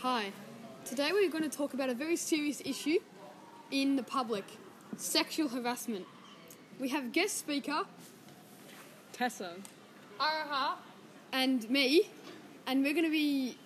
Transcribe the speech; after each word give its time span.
Hi. 0.00 0.30
Today 0.84 1.10
we're 1.10 1.30
going 1.30 1.48
to 1.48 1.56
talk 1.56 1.72
about 1.72 1.88
a 1.88 1.94
very 1.94 2.16
serious 2.16 2.60
issue 2.66 2.98
in 3.70 3.96
the 3.96 4.02
public 4.02 4.44
sexual 4.98 5.48
harassment. 5.48 6.04
We 6.78 6.90
have 6.90 7.12
guest 7.12 7.38
speaker 7.38 7.84
Tessa. 9.14 9.54
Araha 10.20 10.74
and 11.32 11.68
me, 11.70 12.10
and 12.66 12.84
we're 12.84 12.92
going 12.92 13.06
to 13.06 13.10
be 13.10 13.56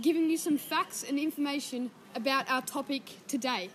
giving 0.00 0.30
you 0.30 0.38
some 0.38 0.56
facts 0.56 1.04
and 1.06 1.18
information 1.18 1.90
about 2.14 2.50
our 2.50 2.62
topic 2.62 3.02
today. 3.28 3.68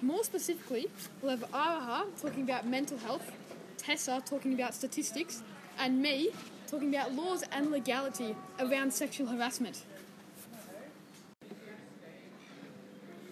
More 0.00 0.24
specifically, 0.24 0.86
we'll 1.20 1.36
have 1.36 1.50
Araha 1.50 2.06
talking 2.22 2.42
about 2.42 2.66
mental 2.66 2.96
health, 2.96 3.30
Tessa 3.76 4.22
talking 4.24 4.54
about 4.54 4.74
statistics, 4.74 5.42
and 5.78 6.00
me 6.00 6.30
talking 6.66 6.88
about 6.88 7.12
laws 7.12 7.44
and 7.52 7.70
legality 7.70 8.34
around 8.58 8.94
sexual 8.94 9.26
harassment. 9.26 9.84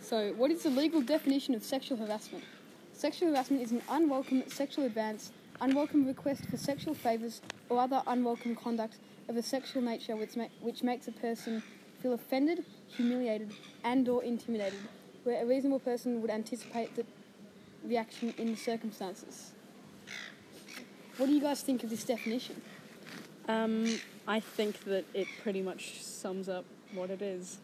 So, 0.07 0.33
what 0.35 0.53
is 0.53 0.63
the 0.63 0.71
legal 0.71 1.01
definition 1.01 1.53
of 1.57 1.65
sexual 1.65 1.99
harassment? 1.99 2.45
Sexual 2.93 3.31
harassment 3.31 3.61
is 3.61 3.73
an 3.73 3.83
unwelcome 3.91 4.45
sexual 4.47 4.85
advance, 4.85 5.33
unwelcome 5.61 6.07
request 6.07 6.47
for 6.47 6.57
sexual 6.57 6.95
favours, 6.95 7.41
or 7.69 7.81
other 7.81 8.05
unwelcome 8.07 8.55
conduct 8.55 8.99
of 9.29 9.37
a 9.37 9.43
sexual 9.43 9.83
nature 9.83 10.15
which, 10.15 10.37
ma- 10.37 10.47
which 10.61 10.85
makes 10.85 11.09
a 11.09 11.11
person 11.11 11.61
feel 12.01 12.13
offended, 12.13 12.65
humiliated, 12.87 13.51
and/or 13.83 14.23
intimidated, 14.23 14.79
where 15.25 15.43
a 15.43 15.45
reasonable 15.45 15.81
person 15.81 16.23
would 16.23 16.31
anticipate 16.31 16.95
the 16.95 17.05
reaction 17.85 18.33
in 18.39 18.53
the 18.53 18.57
circumstances. 18.57 19.51
What 21.17 21.27
do 21.27 21.33
you 21.33 21.41
guys 21.41 21.63
think 21.63 21.83
of 21.83 21.91
this 21.91 22.05
definition? 22.05 22.63
Um, 23.49 23.99
I 24.29 24.39
think 24.39 24.85
that 24.85 25.05
it 25.15 25.27
pretty 25.43 25.63
much 25.63 26.01
sums 26.01 26.49
up 26.49 26.65
what 26.95 27.11
it 27.11 27.23
is. 27.23 27.59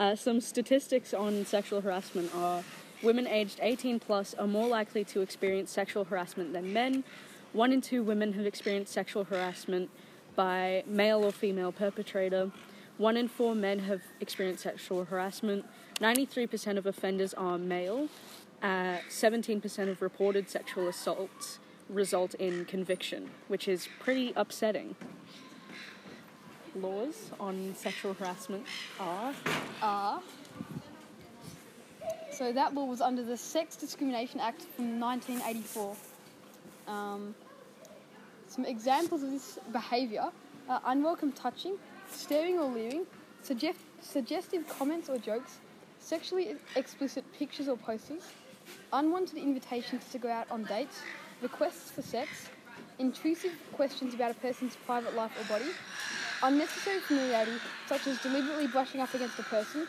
Uh, 0.00 0.16
some 0.16 0.40
statistics 0.40 1.12
on 1.12 1.44
sexual 1.44 1.82
harassment 1.82 2.34
are 2.34 2.64
women 3.02 3.26
aged 3.26 3.58
18 3.60 4.00
plus 4.00 4.32
are 4.32 4.46
more 4.46 4.66
likely 4.66 5.04
to 5.04 5.20
experience 5.20 5.70
sexual 5.70 6.06
harassment 6.06 6.54
than 6.54 6.72
men. 6.72 7.04
One 7.52 7.70
in 7.70 7.82
two 7.82 8.02
women 8.02 8.32
have 8.32 8.46
experienced 8.46 8.94
sexual 8.94 9.24
harassment 9.24 9.90
by 10.34 10.84
male 10.86 11.22
or 11.22 11.30
female 11.30 11.70
perpetrator. 11.70 12.50
One 12.96 13.18
in 13.18 13.28
four 13.28 13.54
men 13.54 13.80
have 13.80 14.00
experienced 14.20 14.62
sexual 14.62 15.04
harassment. 15.04 15.66
93% 16.00 16.78
of 16.78 16.86
offenders 16.86 17.34
are 17.34 17.58
male. 17.58 18.08
Uh, 18.62 18.96
17% 19.10 19.90
of 19.90 20.00
reported 20.00 20.48
sexual 20.48 20.88
assaults 20.88 21.58
result 21.90 22.32
in 22.36 22.64
conviction, 22.64 23.28
which 23.48 23.68
is 23.68 23.86
pretty 23.98 24.32
upsetting. 24.34 24.96
Laws 26.76 27.30
on 27.40 27.74
sexual 27.74 28.14
harassment 28.14 28.64
are 28.98 29.34
are. 29.82 30.20
So 32.30 32.52
that 32.52 32.74
law 32.74 32.84
was 32.84 33.00
under 33.00 33.22
the 33.22 33.36
Sex 33.36 33.76
Discrimination 33.76 34.40
Act 34.40 34.62
from 34.76 35.00
1984. 35.00 35.96
Um, 36.86 37.34
some 38.46 38.64
examples 38.64 39.22
of 39.22 39.30
this 39.30 39.58
behaviour 39.72 40.30
are 40.68 40.80
unwelcome 40.86 41.32
touching, 41.32 41.76
staring 42.10 42.58
or 42.58 42.70
leering, 42.70 43.04
suggest- 43.42 43.80
suggestive 44.00 44.66
comments 44.68 45.08
or 45.08 45.18
jokes, 45.18 45.58
sexually 45.98 46.56
explicit 46.76 47.24
pictures 47.32 47.68
or 47.68 47.76
posters, 47.76 48.22
unwanted 48.92 49.36
invitations 49.38 50.04
to 50.10 50.18
go 50.18 50.30
out 50.30 50.50
on 50.50 50.64
dates, 50.64 51.00
requests 51.42 51.90
for 51.90 52.02
sex, 52.02 52.48
intrusive 53.00 53.52
questions 53.72 54.14
about 54.14 54.30
a 54.30 54.34
person's 54.34 54.76
private 54.86 55.16
life 55.16 55.32
or 55.40 55.44
body, 55.58 55.70
unnecessary 56.42 57.00
familiarity, 57.00 57.56
such 57.86 58.06
as 58.06 58.20
deliberately 58.20 58.66
brushing 58.66 59.00
up 59.00 59.12
against 59.14 59.38
a 59.38 59.42
person, 59.44 59.88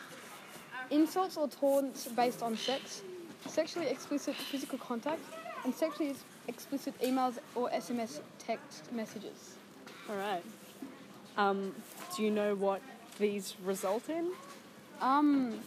insults 0.90 1.36
or 1.36 1.46
taunts 1.46 2.08
based 2.08 2.42
on 2.42 2.56
sex, 2.56 3.02
sexually 3.46 3.86
explicit 3.86 4.34
physical 4.34 4.78
contact, 4.78 5.20
and 5.64 5.74
sexually 5.74 6.14
explicit 6.48 6.98
emails 7.00 7.38
or 7.54 7.70
SMS 7.70 8.20
text 8.38 8.92
messages. 8.92 9.56
all 10.08 10.16
right. 10.16 10.42
Um, 11.36 11.74
do 12.16 12.22
you 12.22 12.30
know 12.30 12.54
what 12.54 12.82
these 13.18 13.54
result 13.64 14.08
in? 14.08 14.32
Um, 15.00 15.58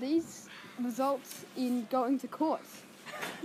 these 0.00 0.48
results 0.80 1.44
in 1.56 1.86
going 1.90 2.18
to 2.20 2.28
court. 2.28 2.62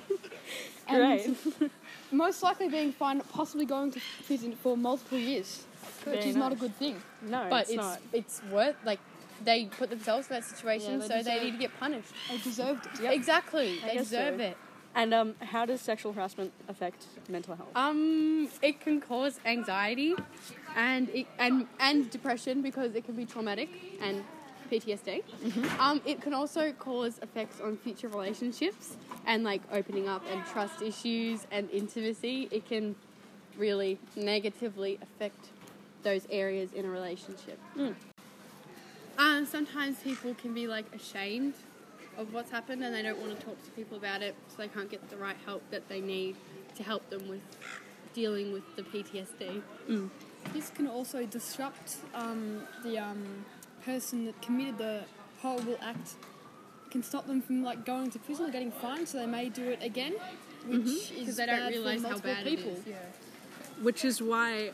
Great. 0.89 1.35
most 2.11 2.41
likely 2.43 2.69
being 2.69 2.91
fined, 2.93 3.21
possibly 3.29 3.65
going 3.65 3.91
to 3.91 3.99
prison 4.25 4.53
for 4.55 4.77
multiple 4.77 5.17
years, 5.17 5.65
which 6.05 6.15
Very 6.19 6.29
is 6.29 6.35
not 6.35 6.51
a 6.51 6.55
nice. 6.55 6.61
good 6.61 6.75
thing. 6.77 7.01
no, 7.21 7.47
but 7.49 7.61
it's, 7.63 7.69
it's 7.71 7.77
not. 7.77 7.99
it's 8.13 8.41
worth 8.51 8.75
like 8.85 8.99
they 9.43 9.65
put 9.65 9.89
themselves 9.89 10.27
in 10.29 10.35
that 10.35 10.43
situation, 10.45 10.93
Yeah, 10.93 10.97
they 10.99 11.07
so 11.07 11.13
they 11.13 11.19
deserve- 11.23 11.43
need 11.43 11.51
to 11.51 11.57
get 11.57 11.79
punished. 11.79 12.11
They 12.29 12.37
deserved 12.37 12.87
it. 13.01 13.11
Exactly, 13.11 13.79
I 13.83 13.87
they 13.87 13.93
guess 13.95 14.03
deserve 14.09 14.37
so. 14.39 14.43
it. 14.45 14.57
And 14.95 15.13
um, 15.13 15.35
how 15.41 15.65
does 15.65 15.79
sexual 15.81 16.11
harassment 16.13 16.51
affect 16.67 17.05
mental 17.29 17.55
health? 17.55 17.69
Um, 17.75 18.49
it 18.63 18.79
can 18.79 18.99
cause 18.99 19.39
anxiety, 19.45 20.15
and 20.75 21.07
it, 21.09 21.27
and 21.37 21.67
and 21.79 22.09
depression 22.09 22.63
because 22.63 22.95
it 22.95 23.05
can 23.05 23.13
be 23.13 23.25
traumatic 23.25 23.69
and 24.01 24.23
PTSD. 24.67 25.23
Um, 25.79 26.01
it 26.05 26.21
can 26.21 26.33
also 26.33 26.71
cause 26.73 27.19
effects 27.21 27.59
on 27.61 27.77
future 27.77 28.07
relationships 28.07 28.95
and 29.25 29.43
like 29.43 29.61
opening 29.71 30.07
up 30.07 30.23
and 30.31 30.45
trust 30.47 30.81
issues 30.81 31.45
and 31.51 31.69
intimacy. 31.71 32.47
It 32.51 32.65
can 32.67 32.95
really 33.57 33.97
negatively 34.15 34.99
affect 35.01 35.49
those 36.03 36.27
areas 36.29 36.73
in 36.73 36.85
a 36.85 36.89
relationship. 36.89 37.59
Um, 39.17 39.45
sometimes 39.45 39.97
people 39.99 40.35
can 40.35 40.53
be 40.53 40.67
like 40.67 40.85
ashamed 40.93 41.55
of 42.17 42.33
what's 42.33 42.51
happened 42.51 42.83
and 42.83 42.93
they 42.93 43.01
don't 43.01 43.19
want 43.19 43.37
to 43.37 43.45
talk 43.45 43.63
to 43.63 43.71
people 43.71 43.97
about 43.97 44.21
it, 44.21 44.35
so 44.49 44.57
they 44.57 44.67
can't 44.67 44.89
get 44.89 45.07
the 45.09 45.17
right 45.17 45.37
help 45.45 45.61
that 45.71 45.87
they 45.89 46.01
need 46.01 46.35
to 46.75 46.83
help 46.83 47.07
them 47.09 47.27
with 47.27 47.41
dealing 48.13 48.51
with 48.53 48.63
the 48.75 48.83
PTSD. 48.83 49.61
This 50.53 50.69
can 50.69 50.87
also 50.87 51.25
disrupt 51.25 51.97
um, 52.13 52.61
the 52.83 52.97
um, 52.97 53.45
person 53.87 54.25
that 54.25 54.39
committed 54.41 54.77
the 54.77 55.01
horrible 55.41 55.77
act. 55.81 56.15
Can 56.91 57.01
stop 57.03 57.25
them 57.27 57.41
from 57.41 57.63
like 57.63 57.85
going 57.85 58.11
to 58.11 58.19
prison 58.19 58.45
or 58.45 58.51
getting 58.51 58.71
fined, 58.71 59.07
so 59.07 59.17
they 59.17 59.25
may 59.25 59.49
do 59.49 59.63
it 59.63 59.79
again, 59.83 60.13
which 60.67 60.85
is 60.85 61.09
Because 61.19 61.35
they 61.37 61.45
don't 61.45 61.59
bad 61.59 61.71
realise 61.71 62.01
for 62.01 62.07
how 62.07 62.13
multiple 62.13 62.33
bad 62.33 62.45
people. 62.45 62.71
it 62.71 62.77
is. 62.77 62.87
Yeah. 62.87 62.95
Which 63.81 64.05
is 64.05 64.21
why 64.21 64.71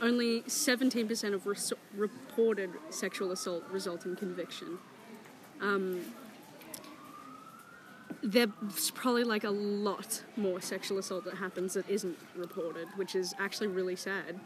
only 0.00 0.42
17% 0.42 1.34
of 1.34 1.46
res- 1.46 1.72
reported 1.96 2.70
sexual 2.90 3.32
assault 3.32 3.64
result 3.70 4.04
in 4.06 4.14
conviction. 4.14 4.78
Um, 5.60 6.02
there's 8.22 8.90
probably 8.94 9.24
like 9.24 9.44
a 9.44 9.50
lot 9.50 10.22
more 10.36 10.60
sexual 10.60 10.98
assault 10.98 11.24
that 11.24 11.34
happens 11.34 11.74
that 11.74 11.88
isn't 11.88 12.16
reported, 12.36 12.86
which 12.96 13.14
is 13.14 13.34
actually 13.38 13.68
really 13.68 13.96
sad. 13.96 14.38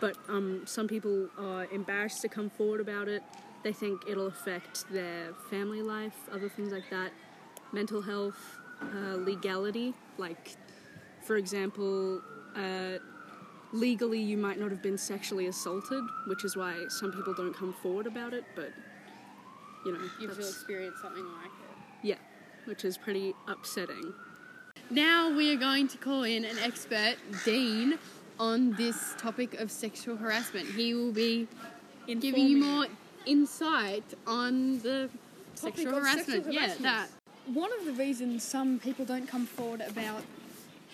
But 0.00 0.16
um, 0.28 0.62
some 0.64 0.88
people 0.88 1.28
are 1.38 1.66
embarrassed 1.66 2.22
to 2.22 2.28
come 2.28 2.48
forward 2.50 2.80
about 2.80 3.08
it. 3.08 3.22
They 3.62 3.72
think 3.72 4.02
it'll 4.08 4.28
affect 4.28 4.90
their 4.90 5.34
family 5.50 5.82
life, 5.82 6.16
other 6.32 6.48
things 6.48 6.72
like 6.72 6.88
that, 6.90 7.12
mental 7.72 8.00
health, 8.00 8.58
uh, 8.80 9.16
legality. 9.16 9.92
Like, 10.16 10.56
for 11.22 11.36
example, 11.36 12.22
uh, 12.56 12.98
legally 13.72 14.20
you 14.20 14.38
might 14.38 14.58
not 14.58 14.70
have 14.70 14.82
been 14.82 14.96
sexually 14.96 15.46
assaulted, 15.46 16.02
which 16.26 16.44
is 16.44 16.56
why 16.56 16.86
some 16.88 17.12
people 17.12 17.34
don't 17.34 17.54
come 17.54 17.74
forward 17.82 18.06
about 18.06 18.32
it. 18.32 18.44
But 18.56 18.72
you 19.84 19.92
know, 19.92 20.00
You've 20.18 20.38
experienced 20.38 21.02
something 21.02 21.24
like 21.24 21.46
it. 21.46 22.06
yeah, 22.06 22.14
which 22.64 22.84
is 22.86 22.96
pretty 22.96 23.34
upsetting. 23.46 24.14
Now 24.88 25.30
we 25.36 25.52
are 25.54 25.58
going 25.58 25.86
to 25.88 25.98
call 25.98 26.22
in 26.24 26.44
an 26.46 26.58
expert, 26.58 27.16
Dean, 27.44 27.98
on 28.40 28.72
this 28.72 29.14
topic 29.18 29.54
of 29.60 29.70
sexual 29.70 30.16
harassment. 30.16 30.66
He 30.66 30.94
will 30.94 31.12
be 31.12 31.46
giving 32.06 32.46
you 32.48 32.56
more 32.56 32.86
insight 33.26 34.02
on 34.26 34.78
the 34.80 35.10
Topic 35.54 35.76
sexual 35.76 36.00
harassment. 36.00 36.44
sexual 36.46 36.54
Yeah, 36.54 36.74
that. 36.80 37.08
One 37.46 37.70
of 37.78 37.84
the 37.84 37.92
reasons 37.92 38.42
some 38.42 38.78
people 38.78 39.04
don't 39.04 39.28
come 39.28 39.44
forward 39.44 39.82
about 39.82 40.22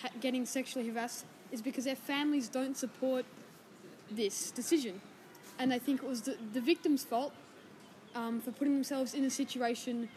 ha- 0.01 0.09
getting 0.19 0.45
sexually 0.45 0.89
harassed 0.89 1.25
is 1.51 1.61
because 1.61 1.85
their 1.85 1.95
families 1.95 2.49
don't 2.49 2.75
support 2.75 3.23
this 4.11 4.51
decision, 4.51 4.99
and 5.57 5.71
they 5.71 5.79
think 5.79 6.03
it 6.03 6.09
was 6.09 6.21
the, 6.21 6.37
the 6.53 6.61
victim's 6.61 7.05
fault 7.05 7.33
um, 8.13 8.41
for 8.41 8.51
putting 8.51 8.73
themselves 8.73 9.13
in 9.13 9.23
a 9.23 9.29
situation. 9.29 10.09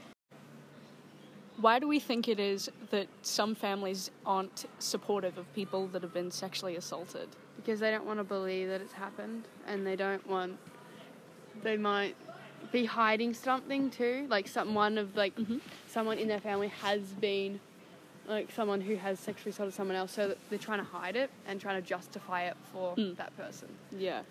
Why 1.61 1.79
do 1.79 1.87
we 1.87 1.99
think 2.01 2.27
it 2.29 2.41
is 2.41 2.71
that 2.91 3.07
some 3.23 3.55
families 3.55 4.11
aren't 4.25 4.65
supportive 4.79 5.37
of 5.37 5.53
people 5.55 5.89
that 5.89 6.03
have 6.03 6.15
been 6.15 6.31
sexually 6.31 6.77
assaulted? 6.77 7.29
Because 7.57 7.81
they 7.81 7.91
don't 7.91 8.07
want 8.07 8.19
to 8.19 8.25
believe 8.25 8.69
that 8.69 8.81
it's 8.81 8.95
happened 8.95 9.45
and 9.67 9.87
they 9.87 9.97
don't 9.97 10.27
want. 10.27 10.57
They 11.63 11.77
might 11.77 12.17
be 12.73 12.87
hiding 12.87 13.35
something 13.35 13.91
too. 13.91 14.27
Like 14.31 14.49
someone 14.49 14.97
of 14.97 15.15
like 15.17 15.35
someone 15.87 16.19
in 16.19 16.29
their 16.29 16.41
family 16.41 16.69
has 16.69 17.01
been 17.21 17.61
like 18.27 18.51
someone 18.53 18.81
who 18.81 18.95
has 18.97 19.19
sexually 19.19 19.51
assaulted 19.51 19.75
someone 19.75 19.97
else, 19.97 20.13
so 20.13 20.35
they're 20.49 20.59
trying 20.59 20.79
to 20.79 20.85
hide 20.85 21.17
it 21.17 21.31
and 21.47 21.61
trying 21.61 21.83
to 21.83 21.87
justify 21.87 22.45
it 22.45 22.57
for 22.73 22.95
Mm. 22.97 23.17
that 23.17 23.37
person. 23.37 23.69
Yeah. 23.99 24.23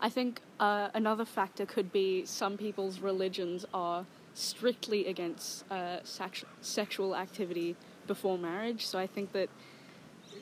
I 0.00 0.08
think 0.08 0.40
uh, 0.58 0.88
another 0.94 1.24
factor 1.24 1.64
could 1.66 1.92
be 1.92 2.24
some 2.24 2.56
people's 2.56 2.98
religions 2.98 3.64
are 3.72 4.04
strictly 4.34 5.06
against 5.06 5.70
uh, 5.70 5.98
sex- 6.04 6.44
sexual 6.60 7.14
activity 7.16 7.76
before 8.06 8.38
marriage. 8.38 8.86
So 8.86 8.98
I 8.98 9.06
think 9.06 9.32
that 9.32 9.48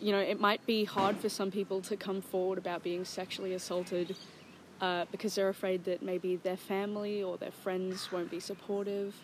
you 0.01 0.13
know 0.13 0.19
it 0.21 0.41
might 0.41 0.65
be 0.67 0.85
hard 0.85 1.19
for 1.19 1.29
some 1.29 1.51
people 1.51 1.81
to 1.83 1.97
come 1.97 2.21
forward 2.23 2.59
about 2.59 2.83
being 2.83 3.05
sexually 3.05 3.53
assaulted 3.55 4.17
uh, 4.81 5.05
because 5.13 5.35
they're 5.35 5.49
afraid 5.49 5.85
that 5.85 6.03
maybe 6.03 6.37
their 6.37 6.57
family 6.57 7.23
or 7.23 7.37
their 7.37 7.51
friends 7.51 8.11
won't 8.13 8.31
be 8.31 8.41
supportive, 8.41 9.15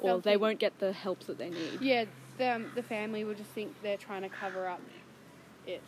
or 0.00 0.08
They'll 0.08 0.20
they 0.20 0.30
think- 0.32 0.42
won't 0.42 0.58
get 0.58 0.78
the 0.78 0.92
help 0.92 1.20
that 1.20 1.38
they 1.38 1.48
need. 1.50 1.80
Yeah, 1.80 2.04
the, 2.36 2.54
um, 2.56 2.70
the 2.74 2.82
family 2.82 3.24
will 3.24 3.34
just 3.34 3.50
think 3.50 3.74
they're 3.82 3.96
trying 3.96 4.22
to 4.22 4.28
cover 4.28 4.66
up 4.66 4.80
it 5.66 5.80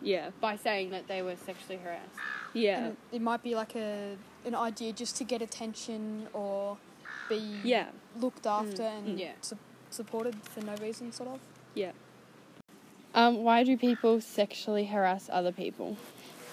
Yeah, 0.00 0.30
by 0.40 0.56
saying 0.56 0.90
that 0.90 1.08
they 1.08 1.20
were 1.22 1.36
sexually 1.36 1.76
harassed. 1.78 2.08
yeah, 2.54 2.86
And 2.86 2.96
it 3.12 3.20
might 3.20 3.42
be 3.42 3.54
like 3.54 3.74
a 3.76 4.16
an 4.46 4.54
idea 4.54 4.92
just 4.92 5.16
to 5.16 5.24
get 5.24 5.40
attention 5.42 6.28
or 6.34 6.76
be 7.28 7.58
yeah, 7.62 7.88
looked 8.18 8.46
after 8.46 8.82
and 8.82 9.18
Yeah. 9.18 9.32
su- 9.40 9.58
supported 9.90 10.34
for 10.42 10.60
no 10.60 10.74
reason, 10.76 11.12
sort 11.12 11.30
of. 11.30 11.40
yeah. 11.74 11.92
Um, 13.14 13.44
why 13.44 13.62
do 13.62 13.76
people 13.76 14.20
sexually 14.20 14.86
harass 14.86 15.28
other 15.32 15.52
people? 15.52 15.96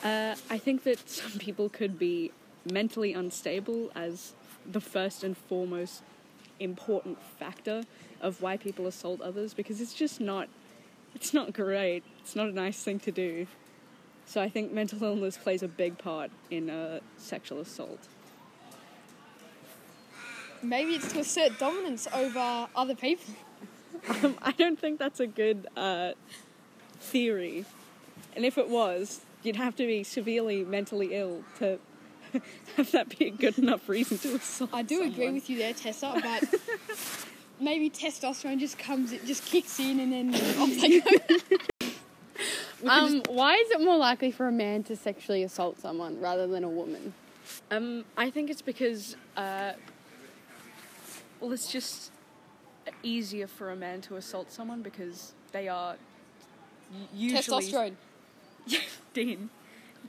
Uh, 0.03 0.35
I 0.49 0.57
think 0.59 0.83
that 0.83 1.09
some 1.09 1.39
people 1.39 1.69
could 1.69 1.97
be 1.97 2.31
mentally 2.71 3.13
unstable 3.13 3.91
as 3.95 4.33
the 4.71 4.79
first 4.81 5.23
and 5.23 5.35
foremost 5.35 6.03
important 6.59 7.17
factor 7.39 7.81
of 8.21 8.39
why 8.43 8.55
people 8.57 8.85
assault 8.85 9.19
others 9.21 9.55
because 9.55 9.81
it's 9.81 9.95
just 9.95 10.21
not 10.21 10.47
it's 11.15 11.33
not 11.33 11.51
great. 11.51 12.03
It's 12.19 12.35
not 12.35 12.47
a 12.47 12.51
nice 12.53 12.83
thing 12.83 12.99
to 12.99 13.11
do. 13.11 13.47
So 14.27 14.39
I 14.41 14.47
think 14.47 14.71
mental 14.71 15.03
illness 15.03 15.37
plays 15.37 15.61
a 15.63 15.67
big 15.67 15.97
part 15.97 16.29
in 16.51 16.69
uh, 16.69 16.99
sexual 17.17 17.59
assault. 17.59 18.07
Maybe 20.63 20.95
it's 20.95 21.11
to 21.13 21.19
assert 21.19 21.57
dominance 21.59 22.07
over 22.13 22.67
other 22.75 22.95
people. 22.95 23.33
Um, 24.09 24.37
I 24.41 24.51
don't 24.51 24.79
think 24.79 24.99
that's 24.99 25.19
a 25.19 25.27
good 25.27 25.67
uh, 25.75 26.11
theory. 26.99 27.65
And 28.35 28.45
if 28.45 28.57
it 28.57 28.69
was, 28.69 29.21
you'd 29.43 29.55
have 29.55 29.75
to 29.77 29.85
be 29.85 30.03
severely 30.03 30.63
mentally 30.63 31.15
ill 31.15 31.43
to 31.59 31.79
have 32.77 32.91
that 32.91 33.17
be 33.17 33.27
a 33.27 33.31
good 33.31 33.57
enough 33.57 33.89
reason 33.89 34.17
to 34.19 34.35
assault. 34.35 34.69
I 34.73 34.83
do 34.83 35.03
agree 35.03 35.31
with 35.31 35.49
you 35.49 35.57
there, 35.57 35.73
Tessa, 35.73 36.13
but 36.23 37.25
maybe 37.59 37.89
testosterone 37.89 38.59
just 38.59 38.77
comes, 38.77 39.11
it 39.11 39.25
just 39.25 39.45
kicks 39.45 39.79
in, 39.79 39.99
and 39.99 40.11
then 40.11 40.35
off 40.59 40.69
they 40.69 40.99
go. 40.99 41.11
Um, 42.87 43.21
why 43.29 43.55
is 43.55 43.69
it 43.71 43.81
more 43.81 43.97
likely 43.97 44.31
for 44.31 44.47
a 44.47 44.51
man 44.51 44.83
to 44.83 44.95
sexually 44.95 45.43
assault 45.43 45.79
someone 45.79 46.19
rather 46.19 46.47
than 46.47 46.63
a 46.63 46.69
woman? 46.69 47.13
Um, 47.69 48.05
I 48.17 48.29
think 48.29 48.49
it's 48.49 48.61
because, 48.61 49.15
uh, 49.37 49.73
well, 51.41 51.51
it's 51.51 51.71
just 51.71 52.11
easier 53.03 53.47
for 53.47 53.71
a 53.71 53.75
man 53.75 54.01
to 54.01 54.15
assault 54.15 54.51
someone 54.51 54.81
because 54.81 55.33
they 55.51 55.67
are 55.67 55.95
usually 57.13 57.41
Testosterone. 57.41 57.93
Dean. 59.13 59.49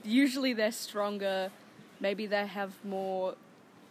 Usually 0.03 0.53
they're 0.53 0.71
stronger. 0.71 1.51
Maybe 1.99 2.25
they 2.25 2.45
have 2.45 2.73
more 2.85 3.35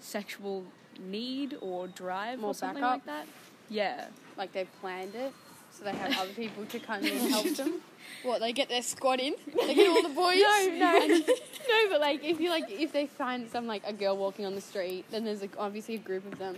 sexual 0.01 0.65
need 1.01 1.57
or 1.61 1.89
drive 1.89 2.39
More 2.39 2.51
or 2.51 2.55
something 2.55 2.83
backup? 2.83 3.07
like 3.07 3.07
that. 3.07 3.27
Yeah. 3.69 4.07
Like 4.37 4.53
they've 4.53 4.73
planned 4.81 5.15
it, 5.15 5.33
so 5.71 5.85
they 5.85 5.93
have 5.93 6.17
other 6.19 6.33
people 6.33 6.65
to 6.67 6.79
come 6.79 7.05
in 7.05 7.13
and 7.13 7.31
help 7.31 7.47
them. 7.57 7.81
What, 8.23 8.41
they 8.41 8.53
get 8.53 8.69
their 8.69 8.83
squad 8.83 9.21
in? 9.21 9.35
They 9.47 9.75
get 9.75 9.89
all 9.89 10.03
the 10.03 10.15
boys? 10.15 10.41
No, 10.41 10.69
no, 10.79 11.07
no. 11.09 11.91
But 11.91 12.01
like, 12.01 12.25
if 12.25 12.41
you 12.41 12.51
like, 12.51 12.71
if 12.71 12.93
they 12.93 13.07
find 13.07 13.51
some 13.51 13.67
like 13.67 13.83
a 13.87 13.93
girl 13.93 14.17
walking 14.17 14.45
on 14.45 14.55
the 14.55 14.61
street, 14.61 15.05
then 15.11 15.25
there's 15.25 15.41
like 15.41 15.55
obviously 15.59 15.95
a 15.95 15.99
group 15.99 16.31
of 16.31 16.39
them 16.39 16.57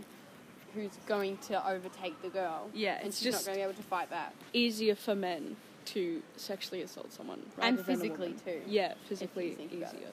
who's 0.74 0.90
going 1.06 1.36
to 1.48 1.68
overtake 1.68 2.20
the 2.22 2.28
girl. 2.28 2.68
Yeah, 2.74 2.96
and 2.98 3.08
it's 3.08 3.18
she's 3.18 3.32
just- 3.32 3.46
not 3.46 3.54
going 3.54 3.56
to 3.56 3.66
be 3.66 3.70
able 3.70 3.82
to 3.82 3.88
fight 3.88 4.10
back. 4.10 4.32
Easier 4.52 4.94
for 4.94 5.14
men 5.14 5.56
to 5.86 6.22
sexually 6.36 6.82
assault 6.82 7.12
someone 7.12 7.42
rather 7.56 7.68
And 7.68 7.84
physically, 7.86 8.34
too, 8.44 8.62
Yeah, 8.66 8.94
physically 9.06 9.56
easier. 9.70 10.10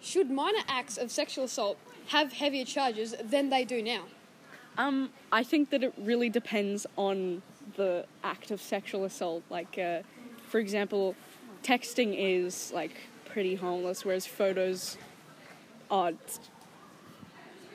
Should 0.00 0.30
minor 0.30 0.60
acts 0.68 0.96
of 0.96 1.10
sexual 1.10 1.44
assault 1.44 1.76
have 2.08 2.32
heavier 2.32 2.64
charges 2.64 3.14
than 3.22 3.50
they 3.50 3.64
do 3.64 3.82
now? 3.82 4.04
Um, 4.78 5.10
I 5.30 5.42
think 5.42 5.70
that 5.70 5.82
it 5.82 5.92
really 5.98 6.30
depends 6.30 6.86
on 6.96 7.42
the 7.76 8.06
act 8.24 8.50
of 8.50 8.60
sexual 8.62 9.04
assault. 9.04 9.42
Like, 9.50 9.78
uh, 9.78 10.00
for 10.48 10.58
example, 10.58 11.14
texting 11.62 12.14
is 12.16 12.72
like 12.72 12.92
pretty 13.26 13.56
harmless, 13.56 14.04
whereas 14.04 14.26
photos 14.26 14.96
are 15.90 16.12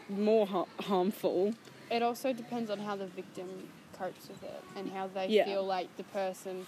more 0.09 0.45
har- 0.47 0.67
harmful. 0.81 1.53
It 1.91 2.01
also 2.01 2.33
depends 2.33 2.69
on 2.71 2.79
how 2.79 2.95
the 2.95 3.07
victim 3.07 3.47
copes 3.97 4.27
with 4.27 4.43
it 4.43 4.63
and 4.75 4.91
how 4.91 5.07
they 5.07 5.27
Yeah. 5.27 5.45
feel 5.45 5.63
like 5.65 5.95
the 5.97 6.03
person 6.05 6.65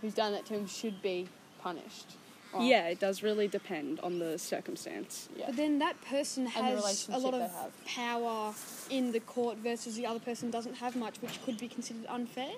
who's 0.00 0.14
done 0.14 0.32
that 0.32 0.46
to 0.46 0.54
him 0.54 0.66
should 0.66 1.02
be 1.02 1.28
punished. 1.62 2.12
Or- 2.52 2.62
Yeah, 2.62 2.86
it 2.88 2.98
does 2.98 3.22
really 3.22 3.46
depend 3.48 4.00
on 4.00 4.18
the 4.20 4.38
circumstance. 4.38 5.28
yeah. 5.36 5.46
But 5.46 5.56
then 5.56 5.78
that 5.80 6.00
person 6.02 6.46
has 6.46 7.08
a 7.08 7.18
lot 7.18 7.34
of 7.34 7.50
power 7.84 8.54
in 8.88 9.12
the 9.12 9.20
court 9.20 9.58
versus 9.58 9.96
the 9.96 10.06
other 10.06 10.20
person 10.20 10.50
doesn't 10.50 10.74
have 10.76 10.96
much, 10.96 11.20
which 11.20 11.42
could 11.44 11.58
be 11.58 11.68
considered 11.68 12.06
unfair. 12.08 12.52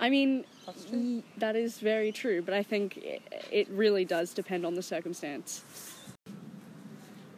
I 0.00 0.10
mean, 0.10 0.44
That's 0.66 0.86
y- 0.90 1.22
that 1.38 1.54
is 1.54 1.78
very 1.78 2.10
true, 2.10 2.42
but 2.42 2.54
I 2.54 2.64
think 2.64 2.96
it, 2.96 3.22
it 3.52 3.68
really 3.68 4.04
does 4.04 4.34
depend 4.34 4.66
on 4.66 4.74
the 4.74 4.82
circumstance. 4.82 5.62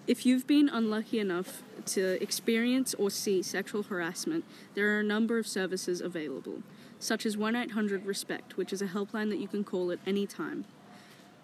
If 0.06 0.24
you've 0.24 0.46
been 0.46 0.68
unlucky 0.70 1.18
enough 1.18 1.62
to 1.86 2.22
experience 2.22 2.94
or 2.94 3.10
see 3.10 3.42
sexual 3.42 3.84
harassment, 3.84 4.44
there 4.74 4.96
are 4.96 5.00
a 5.00 5.04
number 5.04 5.38
of 5.38 5.46
services 5.46 6.00
available, 6.00 6.62
such 6.98 7.26
as 7.26 7.36
1 7.36 7.56
800 7.56 8.06
RESPECT, 8.06 8.56
which 8.56 8.72
is 8.72 8.82
a 8.82 8.86
helpline 8.86 9.30
that 9.30 9.38
you 9.38 9.48
can 9.48 9.64
call 9.64 9.90
at 9.90 9.98
any 10.06 10.26
time. 10.26 10.64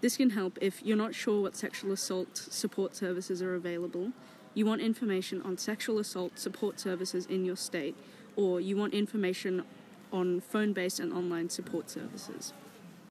This 0.00 0.16
can 0.16 0.30
help 0.30 0.58
if 0.60 0.82
you're 0.82 0.96
not 0.96 1.14
sure 1.14 1.40
what 1.40 1.56
sexual 1.56 1.92
assault 1.92 2.36
support 2.36 2.96
services 2.96 3.40
are 3.40 3.54
available, 3.54 4.12
you 4.54 4.66
want 4.66 4.82
information 4.82 5.40
on 5.42 5.56
sexual 5.56 5.98
assault 5.98 6.38
support 6.38 6.78
services 6.78 7.24
in 7.26 7.44
your 7.44 7.56
state, 7.56 7.96
or 8.36 8.60
you 8.60 8.76
want 8.76 8.94
information 8.94 9.64
on 10.12 10.40
phone 10.40 10.72
based 10.72 11.00
and 11.00 11.12
online 11.12 11.48
support 11.48 11.88
services. 11.88 12.52